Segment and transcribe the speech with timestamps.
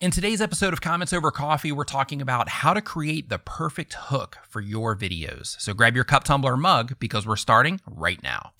[0.00, 3.92] In today's episode of Comments Over Coffee, we're talking about how to create the perfect
[3.92, 5.60] hook for your videos.
[5.60, 8.52] So grab your cup, tumbler, mug because we're starting right now.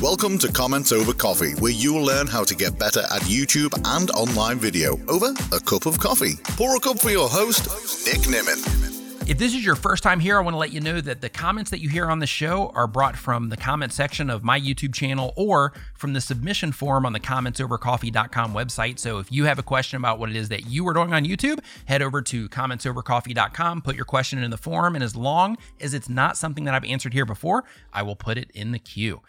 [0.00, 4.12] Welcome to Comments Over Coffee, where you'll learn how to get better at YouTube and
[4.12, 6.34] online video over a cup of coffee.
[6.56, 7.64] Pour a cup for your host,
[8.06, 8.81] Nick Nimmin.
[9.24, 11.28] If this is your first time here, I want to let you know that the
[11.28, 14.58] comments that you hear on the show are brought from the comment section of my
[14.58, 18.98] YouTube channel or from the submission form on the commentsovercoffee.com website.
[18.98, 21.24] So if you have a question about what it is that you are doing on
[21.24, 25.94] YouTube, head over to commentsovercoffee.com, put your question in the form, and as long as
[25.94, 29.22] it's not something that I've answered here before, I will put it in the queue.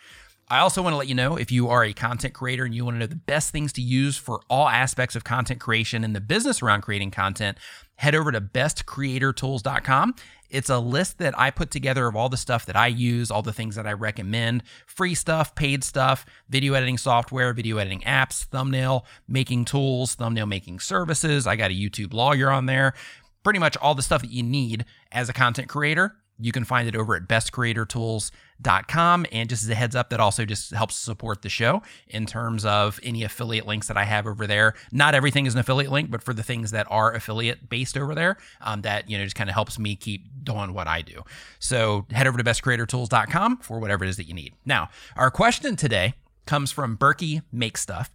[0.50, 2.86] I also want to let you know if you are a content creator and you
[2.86, 6.16] want to know the best things to use for all aspects of content creation and
[6.16, 7.58] the business around creating content,
[7.96, 10.16] head over to bestcreatortools.com.
[10.50, 13.42] It's a list that I put together of all the stuff that I use, all
[13.42, 18.44] the things that I recommend free stuff, paid stuff, video editing software, video editing apps,
[18.46, 21.48] thumbnail making tools, thumbnail making services.
[21.48, 22.94] I got a YouTube lawyer on there.
[23.44, 26.88] Pretty much all the stuff that you need as a content creator you can find
[26.88, 29.26] it over at bestcreatortools.com.
[29.32, 32.66] And just as a heads up, that also just helps support the show in terms
[32.66, 34.74] of any affiliate links that I have over there.
[34.92, 38.16] Not everything is an affiliate link, but for the things that are affiliate based over
[38.16, 41.24] there, um, that, you know, just kind of helps me keep doing what I do.
[41.60, 44.54] So head over to bestcreatortools.com for whatever it is that you need.
[44.66, 48.14] Now, our question today comes from Berkey Make Stuff.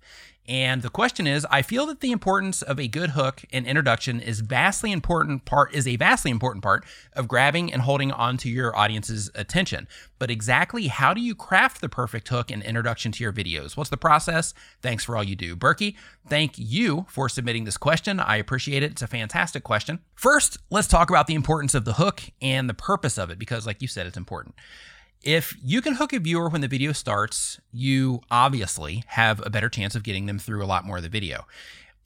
[0.48, 4.18] And the question is, I feel that the importance of a good hook and introduction
[4.18, 8.74] is vastly important part is a vastly important part of grabbing and holding onto your
[8.74, 9.86] audience's attention.
[10.18, 13.77] But exactly how do you craft the perfect hook and introduction to your videos?
[13.77, 14.55] What's the process?
[14.80, 15.55] Thanks for all you do.
[15.55, 15.96] Berkey,
[16.27, 18.18] thank you for submitting this question.
[18.18, 18.92] I appreciate it.
[18.92, 19.98] It's a fantastic question.
[20.14, 23.66] First, let's talk about the importance of the hook and the purpose of it because
[23.66, 24.55] like you said, it's important.
[25.22, 29.69] If you can hook a viewer when the video starts, you obviously have a better
[29.69, 31.47] chance of getting them through a lot more of the video.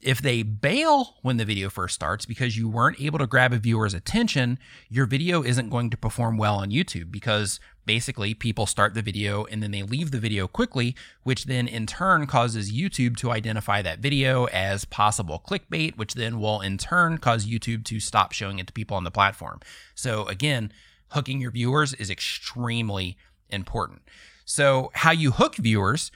[0.01, 3.57] If they bail when the video first starts because you weren't able to grab a
[3.57, 8.95] viewer's attention, your video isn't going to perform well on YouTube because basically people start
[8.95, 13.15] the video and then they leave the video quickly, which then in turn causes YouTube
[13.17, 18.01] to identify that video as possible clickbait, which then will in turn cause YouTube to
[18.01, 19.61] stop showing it to people on the platform.
[19.95, 20.73] So again,
[21.13, 23.17] hooking your viewers is extremely
[23.49, 24.01] important.
[24.45, 26.11] So, how you hook viewers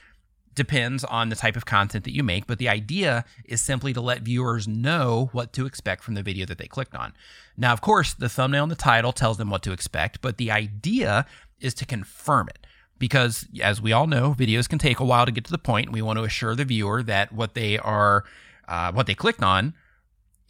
[0.54, 4.00] depends on the type of content that you make, but the idea is simply to
[4.00, 7.14] let viewers know what to expect from the video that they clicked on.
[7.56, 10.50] Now, of course, the thumbnail and the title tells them what to expect, but the
[10.50, 11.26] idea
[11.60, 12.66] is to confirm it.
[12.98, 15.92] Because as we all know, videos can take a while to get to the point.
[15.92, 18.24] We want to assure the viewer that what they are,
[18.66, 19.74] uh, what they clicked on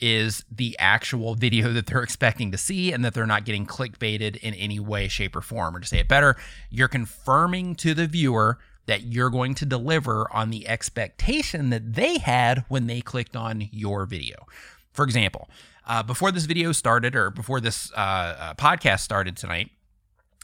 [0.00, 4.36] is the actual video that they're expecting to see and that they're not getting clickbaited
[4.36, 5.76] in any way, shape, or form.
[5.76, 6.36] Or to say it better,
[6.70, 12.18] you're confirming to the viewer that you're going to deliver on the expectation that they
[12.18, 14.46] had when they clicked on your video.
[14.92, 15.48] For example,
[15.86, 19.70] uh, before this video started or before this uh, uh, podcast started tonight,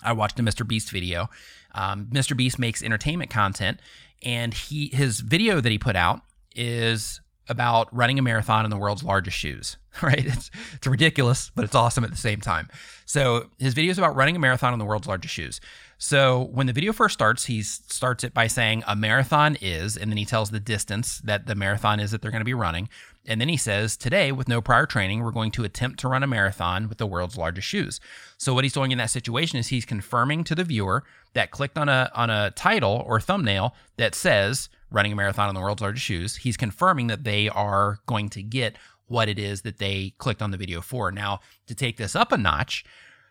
[0.02, 0.66] I watched a Mr.
[0.66, 1.30] Beast video.
[1.74, 2.36] Um, Mr.
[2.36, 3.80] Beast makes entertainment content,
[4.22, 6.20] and he his video that he put out
[6.54, 10.24] is about running a marathon in the world's largest shoes, right?
[10.24, 12.68] It's, it's ridiculous, but it's awesome at the same time.
[13.04, 15.60] So his video is about running a marathon in the world's largest shoes.
[15.98, 20.10] So when the video first starts, he starts it by saying a marathon is, and
[20.10, 22.88] then he tells the distance that the marathon is that they're going to be running.
[23.26, 26.22] And then he says, Today, with no prior training, we're going to attempt to run
[26.22, 28.00] a marathon with the world's largest shoes.
[28.36, 31.78] So, what he's doing in that situation is he's confirming to the viewer that clicked
[31.78, 35.82] on a, on a title or thumbnail that says running a marathon in the world's
[35.82, 36.36] largest shoes.
[36.36, 38.76] He's confirming that they are going to get
[39.06, 41.10] what it is that they clicked on the video for.
[41.10, 42.84] Now, to take this up a notch,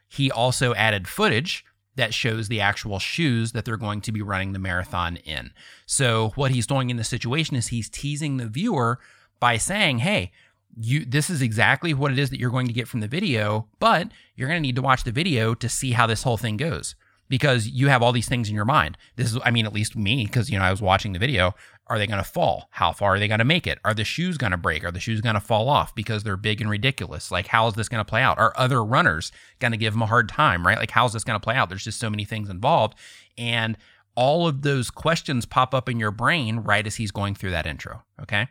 [0.07, 1.65] he also added footage
[1.95, 5.51] that shows the actual shoes that they're going to be running the marathon in.
[5.85, 8.99] So, what he's doing in this situation is he's teasing the viewer
[9.43, 10.31] by saying, hey,
[10.79, 13.67] you this is exactly what it is that you're going to get from the video,
[13.77, 16.55] but you're going to need to watch the video to see how this whole thing
[16.55, 16.95] goes
[17.27, 18.97] because you have all these things in your mind.
[19.17, 21.55] This is I mean at least me because you know I was watching the video,
[21.87, 22.69] are they going to fall?
[22.71, 23.79] How far are they going to make it?
[23.83, 24.85] Are the shoes going to break?
[24.85, 27.29] Are the shoes going to fall off because they're big and ridiculous?
[27.29, 28.39] Like how is this going to play out?
[28.39, 30.77] Are other runners going to give them a hard time, right?
[30.77, 31.67] Like how's this going to play out?
[31.67, 32.97] There's just so many things involved
[33.37, 33.77] and
[34.15, 37.65] all of those questions pop up in your brain right as he's going through that
[37.65, 38.47] intro, okay?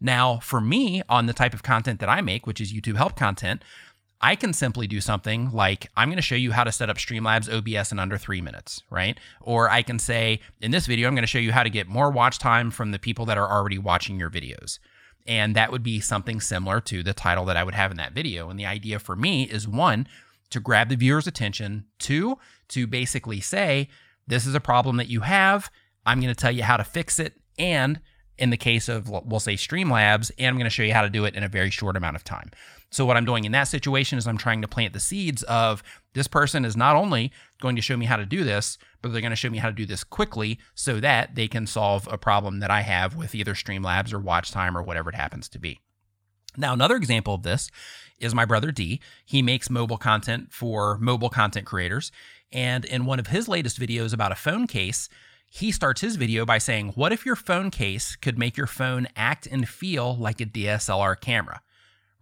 [0.00, 3.16] Now, for me, on the type of content that I make, which is YouTube help
[3.16, 3.62] content,
[4.22, 6.98] I can simply do something like I'm going to show you how to set up
[6.98, 9.18] Streamlabs OBS in under three minutes, right?
[9.40, 11.88] Or I can say, in this video, I'm going to show you how to get
[11.88, 14.78] more watch time from the people that are already watching your videos.
[15.26, 18.12] And that would be something similar to the title that I would have in that
[18.12, 18.50] video.
[18.50, 20.06] And the idea for me is one,
[20.50, 22.36] to grab the viewer's attention, two,
[22.68, 23.88] to basically say,
[24.26, 25.70] this is a problem that you have.
[26.04, 27.34] I'm going to tell you how to fix it.
[27.58, 28.00] And
[28.40, 31.10] in the case of, we'll say Streamlabs, and I'm going to show you how to
[31.10, 32.50] do it in a very short amount of time.
[32.90, 35.82] So, what I'm doing in that situation is I'm trying to plant the seeds of
[36.14, 39.20] this person is not only going to show me how to do this, but they're
[39.20, 42.18] going to show me how to do this quickly so that they can solve a
[42.18, 45.58] problem that I have with either Streamlabs or watch time or whatever it happens to
[45.58, 45.78] be.
[46.56, 47.70] Now, another example of this
[48.18, 49.00] is my brother D.
[49.24, 52.10] He makes mobile content for mobile content creators.
[52.50, 55.08] And in one of his latest videos about a phone case,
[55.50, 59.08] he starts his video by saying, What if your phone case could make your phone
[59.16, 61.60] act and feel like a DSLR camera?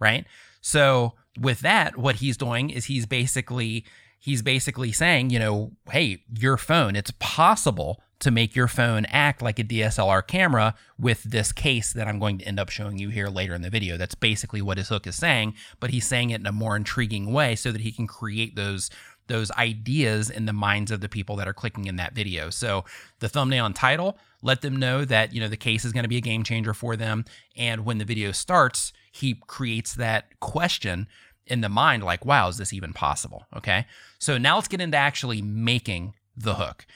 [0.01, 0.27] Right?
[0.61, 3.85] So with that, what he's doing is he's basically
[4.19, 9.43] he's basically saying, you know, hey, your phone, it's possible to make your phone act
[9.43, 13.11] like a DSLR camera with this case that I'm going to end up showing you
[13.11, 13.97] here later in the video.
[13.97, 17.33] That's basically what his hook is saying, but he's saying it in a more intriguing
[17.33, 18.91] way so that he can create those
[19.29, 22.51] those ideas in the minds of the people that are clicking in that video.
[22.51, 22.85] So
[23.21, 26.09] the thumbnail and title let them know that, you know, the case is going to
[26.09, 27.25] be a game changer for them
[27.57, 31.07] and when the video starts, he creates that question
[31.47, 33.47] in the mind like, wow, is this even possible?
[33.57, 33.87] Okay.
[34.19, 36.87] So now let's get into actually making the hook.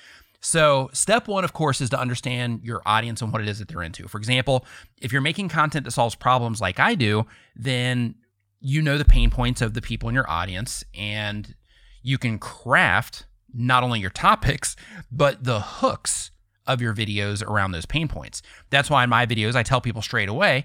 [0.44, 3.68] So, step one, of course, is to understand your audience and what it is that
[3.68, 4.08] they're into.
[4.08, 4.66] For example,
[5.00, 8.16] if you're making content that solves problems like I do, then
[8.60, 11.54] you know the pain points of the people in your audience and
[12.02, 14.76] you can craft not only your topics,
[15.10, 16.30] but the hooks
[16.66, 18.42] of your videos around those pain points.
[18.70, 20.64] That's why in my videos, I tell people straight away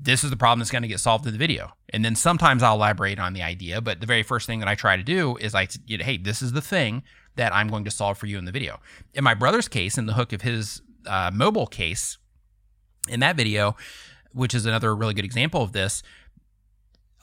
[0.00, 1.72] this is the problem that's going to get solved in the video.
[1.88, 4.74] And then sometimes I'll elaborate on the idea, but the very first thing that I
[4.74, 7.02] try to do is I, hey, this is the thing
[7.36, 8.80] that I'm going to solve for you in the video.
[9.14, 12.18] In my brother's case, in the hook of his uh, mobile case,
[13.08, 13.76] in that video,
[14.32, 16.02] which is another really good example of this,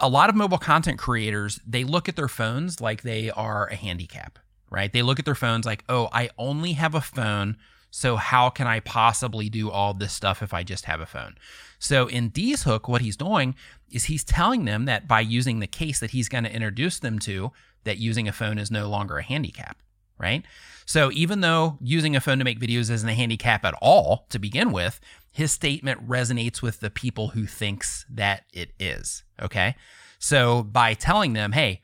[0.03, 3.75] a lot of mobile content creators, they look at their phones like they are a
[3.75, 4.37] handicap,
[4.69, 4.91] right?
[4.91, 7.55] They look at their phones like, oh, I only have a phone
[7.89, 11.35] so how can I possibly do all this stuff if I just have a phone?
[11.79, 13.55] So in D's hook, what he's doing
[13.91, 17.17] is he's telling them that by using the case that he's going to introduce them
[17.19, 17.51] to,
[17.85, 19.77] that using a phone is no longer a handicap,
[20.17, 20.43] right?
[20.85, 24.39] So even though using a phone to make videos isn't a handicap at all to
[24.39, 24.99] begin with,
[25.33, 29.75] his statement resonates with the people who thinks that it is, okay?
[30.19, 31.81] So by telling them, "Hey,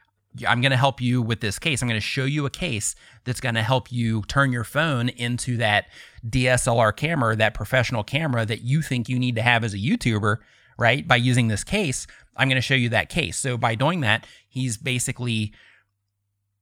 [0.47, 1.81] I'm going to help you with this case.
[1.81, 5.09] I'm going to show you a case that's going to help you turn your phone
[5.09, 5.87] into that
[6.27, 10.37] DSLR camera, that professional camera that you think you need to have as a YouTuber,
[10.77, 11.07] right?
[11.07, 12.05] By using this case,
[12.37, 13.37] I'm going to show you that case.
[13.37, 15.51] So by doing that, he's basically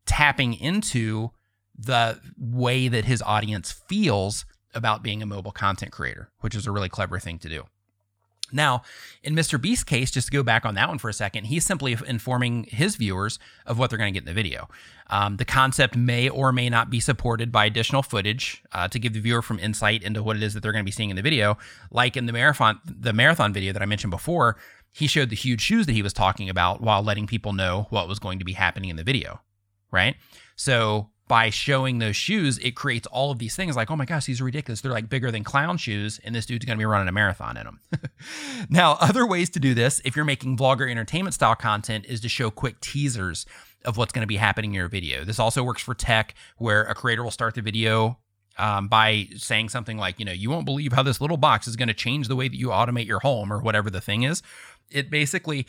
[0.05, 1.31] tapping into
[1.77, 6.71] the way that his audience feels about being a mobile content creator, which is a
[6.71, 7.65] really clever thing to do.
[8.51, 8.83] Now,
[9.23, 9.61] in Mr.
[9.61, 12.63] Beast's case, just to go back on that one for a second, he's simply informing
[12.69, 14.69] his viewers of what they're going to get in the video.
[15.09, 19.13] Um, the concept may or may not be supported by additional footage uh, to give
[19.13, 21.15] the viewer from insight into what it is that they're going to be seeing in
[21.15, 21.57] the video.
[21.91, 24.57] Like in the marathon, the marathon video that I mentioned before,
[24.91, 28.07] he showed the huge shoes that he was talking about while letting people know what
[28.07, 29.41] was going to be happening in the video,
[29.91, 30.15] right?
[30.55, 34.25] So by showing those shoes, it creates all of these things like, oh my gosh,
[34.25, 34.81] these are ridiculous.
[34.81, 37.65] They're like bigger than clown shoes, and this dude's gonna be running a marathon in
[37.65, 37.79] them.
[38.69, 42.29] now, other ways to do this, if you're making vlogger entertainment style content, is to
[42.29, 43.45] show quick teasers
[43.83, 45.24] of what's gonna be happening in your video.
[45.24, 48.18] This also works for tech, where a creator will start the video
[48.57, 51.75] um, by saying something like, you know, you won't believe how this little box is
[51.75, 54.41] going to change the way that you automate your home or whatever the thing is.
[54.90, 55.68] It basically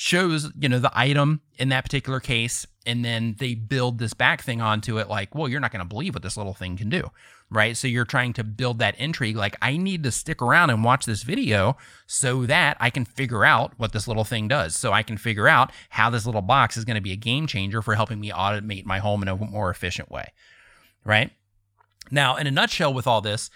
[0.00, 4.42] shows, you know, the item in that particular case, and then they build this back
[4.42, 6.88] thing onto it like, well, you're not going to believe what this little thing can
[6.88, 7.10] do.
[7.50, 7.76] Right.
[7.76, 9.36] So you're trying to build that intrigue.
[9.36, 11.76] Like, I need to stick around and watch this video
[12.06, 14.76] so that I can figure out what this little thing does.
[14.76, 17.48] So I can figure out how this little box is going to be a game
[17.48, 20.32] changer for helping me automate my home in a more efficient way.
[21.04, 21.32] Right.
[22.10, 23.50] Now, in a nutshell, with all this,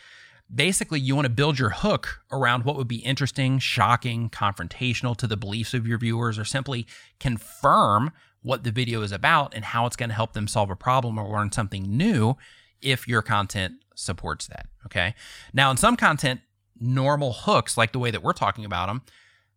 [0.54, 5.26] basically you want to build your hook around what would be interesting, shocking, confrontational to
[5.26, 6.87] the beliefs of your viewers, or simply
[7.21, 10.76] confirm what the video is about and how it's going to help them solve a
[10.76, 12.35] problem or learn something new
[12.80, 14.66] if your content supports that.
[14.87, 15.14] Okay.
[15.52, 16.40] Now, in some content,
[16.80, 19.02] normal hooks, like the way that we're talking about them,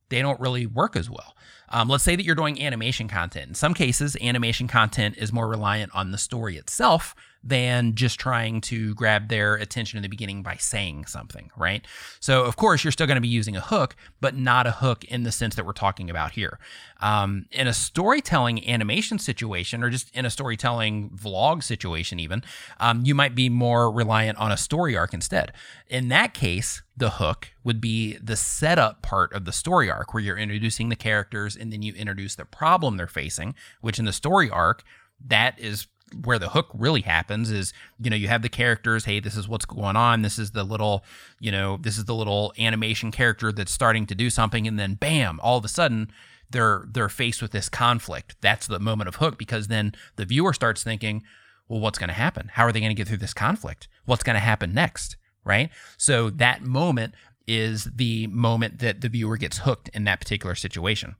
[0.09, 1.35] they don't really work as well.
[1.69, 3.47] Um, let's say that you're doing animation content.
[3.49, 8.59] In some cases, animation content is more reliant on the story itself than just trying
[8.59, 11.85] to grab their attention in the beginning by saying something, right?
[12.19, 15.05] So, of course, you're still going to be using a hook, but not a hook
[15.05, 16.59] in the sense that we're talking about here.
[17.01, 22.43] Um, in a storytelling animation situation, or just in a storytelling vlog situation, even,
[22.79, 25.53] um, you might be more reliant on a story arc instead.
[25.87, 30.23] In that case, the hook would be the setup part of the story arc where
[30.23, 34.13] you're introducing the characters and then you introduce the problem they're facing, which in the
[34.13, 34.83] story arc,
[35.27, 35.87] that is
[36.23, 39.47] where the hook really happens is you know you have the characters hey this is
[39.47, 41.03] what's going on this is the little
[41.39, 44.95] you know this is the little animation character that's starting to do something and then
[44.95, 46.09] bam all of a sudden
[46.49, 48.35] they're they're faced with this conflict.
[48.39, 51.23] That's the moment of hook because then the viewer starts thinking
[51.67, 52.51] well what's going to happen?
[52.53, 53.87] How are they going to get through this conflict?
[54.05, 55.69] What's going to happen next right?
[55.97, 57.13] So that moment
[57.47, 61.15] is the moment that the viewer gets hooked in that particular situation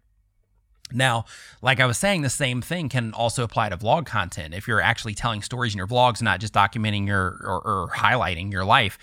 [0.92, 1.26] now,
[1.62, 4.54] like I was saying, the same thing can also apply to vlog content.
[4.54, 8.52] If you're actually telling stories in your vlogs, not just documenting your or, or, highlighting
[8.52, 9.00] your life,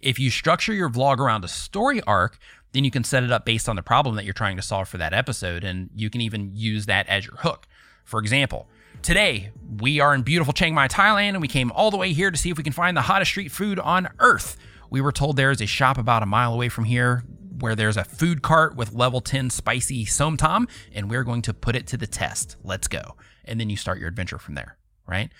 [0.00, 2.38] if you structure your vlog around a story arc,
[2.72, 4.88] then you can set it up based on the problem that you're trying to solve
[4.88, 7.66] for that episode, and you can even use that as your hook.
[8.04, 8.68] For example,
[9.00, 12.30] today we are in beautiful Chiang Mai, Thailand, and we came all the way here
[12.30, 14.58] to see if we can find the hottest street food on earth.
[14.90, 17.24] We were told there is a shop about a mile away from here
[17.62, 21.76] where there's a food cart with level 10 spicy somtam, and we're going to put
[21.76, 22.56] it to the test.
[22.64, 23.14] Let's go.
[23.44, 24.76] And then you start your adventure from there,
[25.06, 25.30] right?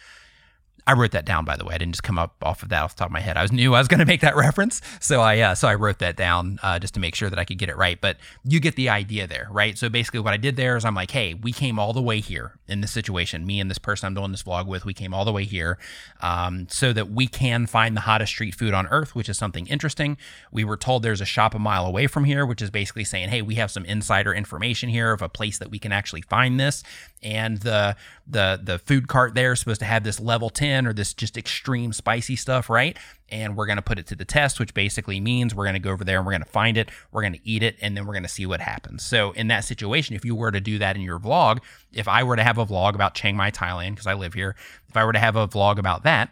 [0.87, 1.75] I wrote that down, by the way.
[1.75, 3.37] I didn't just come up off of that off the top of my head.
[3.37, 5.75] I was knew I was going to make that reference, so I uh, so I
[5.75, 8.01] wrote that down uh, just to make sure that I could get it right.
[8.01, 9.79] But you get the idea there, right?
[9.79, 12.21] So basically, what I did there is I'm like, hey, we came all the way
[12.21, 13.47] here in this situation.
[13.47, 15.79] Me and this person I'm doing this vlog with, we came all the way here,
[16.21, 19.67] um, so that we can find the hottest street food on earth, which is something
[19.67, 20.17] interesting.
[20.51, 23.29] We were told there's a shop a mile away from here, which is basically saying,
[23.29, 26.59] hey, we have some insider information here of a place that we can actually find
[26.59, 26.83] this,
[27.23, 30.93] and the the the food cart there is supposed to have this level 10 or
[30.93, 32.97] this just extreme spicy stuff, right?
[33.31, 35.81] And we're going to put it to the test, which basically means we're going to
[35.81, 37.97] go over there and we're going to find it, we're going to eat it, and
[37.97, 39.03] then we're going to see what happens.
[39.05, 41.61] So, in that situation, if you were to do that in your vlog,
[41.93, 44.57] if I were to have a vlog about Chiang Mai, Thailand, because I live here,
[44.89, 46.31] if I were to have a vlog about that,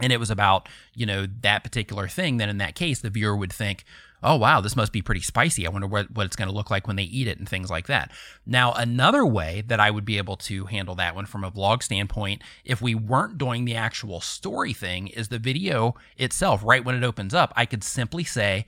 [0.00, 3.36] and it was about, you know, that particular thing, then in that case, the viewer
[3.36, 3.84] would think,
[4.26, 5.66] oh, wow, this must be pretty spicy.
[5.66, 7.70] I wonder what, what it's going to look like when they eat it and things
[7.70, 8.10] like that.
[8.44, 11.82] Now, another way that I would be able to handle that one from a vlog
[11.82, 16.96] standpoint, if we weren't doing the actual story thing, is the video itself, right when
[16.96, 18.66] it opens up, I could simply say,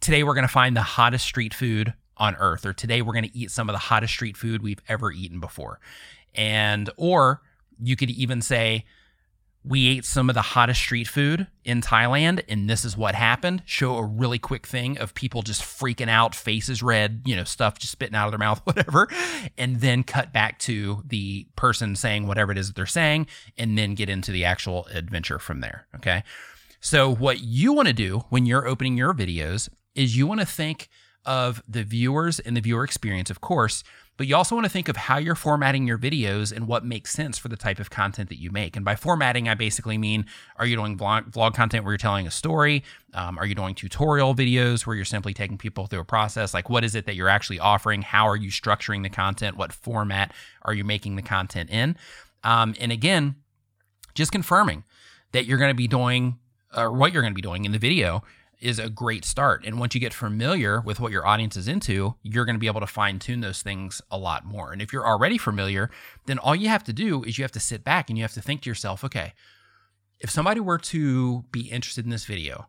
[0.00, 3.24] today we're going to find the hottest street food on earth, or today we're going
[3.24, 5.80] to eat some of the hottest street food we've ever eaten before.
[6.34, 7.40] And, or
[7.82, 8.84] you could even say,
[9.62, 13.62] we ate some of the hottest street food in Thailand, and this is what happened.
[13.66, 17.78] Show a really quick thing of people just freaking out, faces red, you know, stuff
[17.78, 19.08] just spitting out of their mouth, whatever.
[19.58, 23.26] And then cut back to the person saying whatever it is that they're saying,
[23.58, 25.86] and then get into the actual adventure from there.
[25.96, 26.24] Okay.
[26.80, 30.46] So, what you want to do when you're opening your videos is you want to
[30.46, 30.88] think
[31.24, 33.84] of the viewers and the viewer experience, of course,
[34.16, 37.10] but you also want to think of how you're formatting your videos and what makes
[37.10, 38.76] sense for the type of content that you make.
[38.76, 42.26] And by formatting, I basically mean are you doing vlog, vlog content where you're telling
[42.26, 42.84] a story?
[43.14, 46.52] Um, are you doing tutorial videos where you're simply taking people through a process?
[46.52, 48.02] Like, what is it that you're actually offering?
[48.02, 49.56] How are you structuring the content?
[49.56, 51.96] What format are you making the content in?
[52.44, 53.36] Um, and again,
[54.14, 54.84] just confirming
[55.32, 56.38] that you're going to be doing
[56.74, 58.22] what you're going to be doing in the video
[58.60, 59.64] is a great start.
[59.64, 62.66] And once you get familiar with what your audience is into, you're going to be
[62.66, 64.72] able to fine tune those things a lot more.
[64.72, 65.90] And if you're already familiar,
[66.26, 68.34] then all you have to do is you have to sit back and you have
[68.34, 69.32] to think to yourself, okay,
[70.18, 72.68] if somebody were to be interested in this video,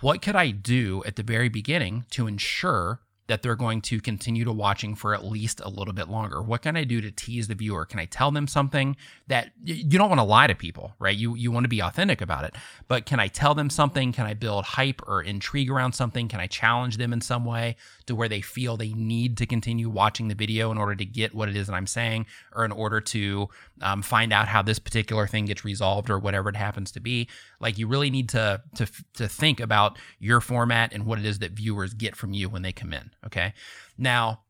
[0.00, 4.44] what could I do at the very beginning to ensure that they're going to continue
[4.44, 6.42] to watching for at least a little bit longer?
[6.42, 7.84] What can I do to tease the viewer?
[7.84, 11.16] Can I tell them something that you don't want to lie to people, right?
[11.16, 12.54] You you want to be authentic about it.
[12.88, 14.12] But can I tell them something?
[14.12, 16.28] Can I build hype or intrigue around something?
[16.28, 19.88] Can I challenge them in some way to where they feel they need to continue
[19.88, 22.72] watching the video in order to get what it is that I'm saying or in
[22.72, 23.48] order to
[23.82, 27.28] um, find out how this particular thing gets resolved or whatever it happens to be?
[27.60, 31.40] Like you really need to to to think about your format and what it is
[31.40, 33.10] that viewers get from you when they come in.
[33.26, 33.52] Okay.
[33.98, 34.42] Now,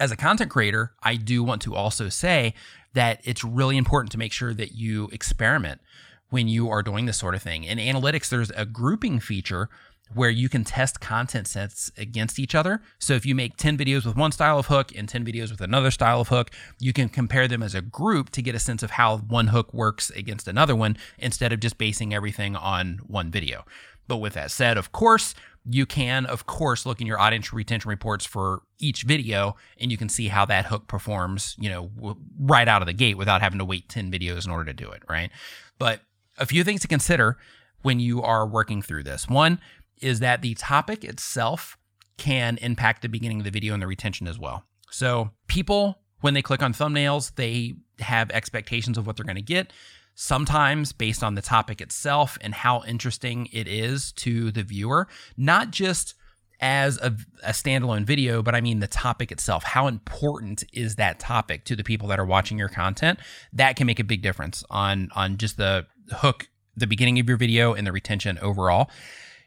[0.00, 2.54] as a content creator, I do want to also say
[2.94, 5.80] that it's really important to make sure that you experiment
[6.30, 7.64] when you are doing this sort of thing.
[7.64, 9.68] In analytics, there's a grouping feature
[10.12, 12.82] where you can test content sets against each other.
[12.98, 15.60] So if you make 10 videos with one style of hook and 10 videos with
[15.60, 18.82] another style of hook, you can compare them as a group to get a sense
[18.82, 23.30] of how one hook works against another one instead of just basing everything on one
[23.30, 23.64] video.
[24.06, 25.34] But with that said, of course,
[25.68, 29.96] you can, of course, look in your audience retention reports for each video and you
[29.96, 33.58] can see how that hook performs, you know, right out of the gate without having
[33.58, 35.30] to wait 10 videos in order to do it, right?
[35.78, 36.00] But
[36.36, 37.38] a few things to consider
[37.82, 39.28] when you are working through this.
[39.28, 39.58] One
[40.00, 41.78] is that the topic itself
[42.16, 44.64] can impact the beginning of the video and the retention as well.
[44.90, 49.42] So, people, when they click on thumbnails, they have expectations of what they're going to
[49.42, 49.72] get
[50.14, 55.70] sometimes based on the topic itself and how interesting it is to the viewer, not
[55.70, 56.14] just
[56.60, 59.64] as a, a, standalone video, but I mean the topic itself.
[59.64, 63.18] How important is that topic to the people that are watching your content?
[63.52, 67.36] That can make a big difference on on just the hook, the beginning of your
[67.36, 68.88] video, and the retention overall.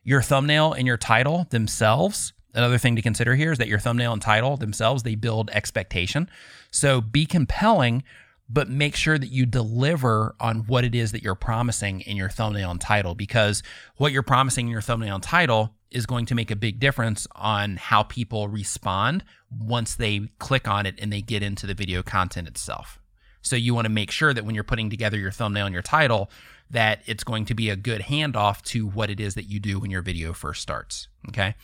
[0.03, 2.33] Your thumbnail and your title themselves.
[2.53, 6.29] Another thing to consider here is that your thumbnail and title themselves they build expectation.
[6.71, 8.03] So be compelling
[8.49, 12.29] but make sure that you deliver on what it is that you're promising in your
[12.29, 13.61] thumbnail and title because
[13.97, 17.27] what you're promising in your thumbnail and title is going to make a big difference
[17.35, 22.03] on how people respond once they click on it and they get into the video
[22.03, 22.99] content itself.
[23.41, 25.81] So you want to make sure that when you're putting together your thumbnail and your
[25.81, 26.29] title
[26.69, 29.79] that it's going to be a good handoff to what it is that you do
[29.79, 31.55] when your video first starts, okay?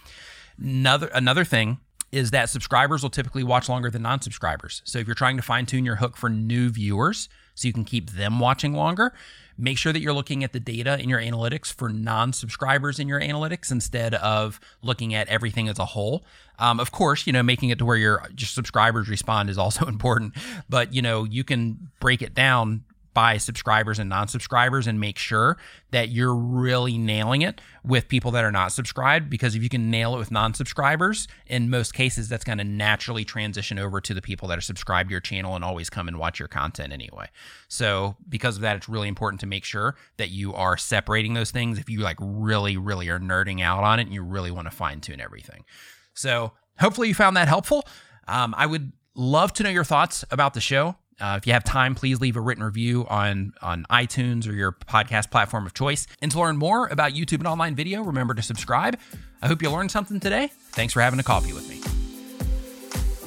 [0.58, 1.80] Another another thing
[2.14, 4.84] is that subscribers will typically watch longer than non subscribers.
[4.86, 7.86] So if you're trying to fine tune your hook for new viewers so you can
[7.86, 9.14] keep them watching longer,
[9.58, 13.08] make sure that you're looking at the data in your analytics for non subscribers in
[13.08, 16.24] your analytics instead of looking at everything as a whole.
[16.60, 20.36] Um, of course, you know, making it to where your, subscribers respond is also important,
[20.70, 25.58] but you know, you can break it down by subscribers and non-subscribers and make sure
[25.92, 29.92] that you're really nailing it with people that are not subscribed because if you can
[29.92, 34.22] nail it with non-subscribers in most cases that's going to naturally transition over to the
[34.22, 37.28] people that are subscribed to your channel and always come and watch your content anyway.
[37.68, 41.52] So because of that it's really important to make sure that you are separating those
[41.52, 41.78] things.
[41.78, 44.76] If you like really really are nerding out on it and you really want to
[44.76, 45.66] fine tune everything.
[46.14, 47.86] So hopefully you found that helpful.
[48.28, 51.64] Um, i would love to know your thoughts about the show uh, if you have
[51.64, 56.08] time, please leave a written review on, on iTunes or your podcast platform of choice.
[56.22, 59.00] And to learn more about YouTube and online video, remember to subscribe.
[59.42, 60.50] I hope you learned something today.
[60.72, 61.82] Thanks for having a coffee with me.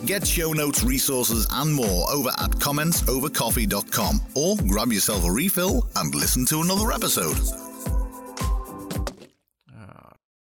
[0.06, 6.14] Get show notes, resources, and more over at commentsovercoffee.com or grab yourself a refill and
[6.14, 7.36] listen to another episode.